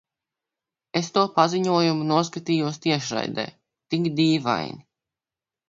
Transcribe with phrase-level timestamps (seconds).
[1.01, 3.47] Es to paziņojumu noskatījos tiešraidē.
[3.93, 4.85] Tik dīvaini.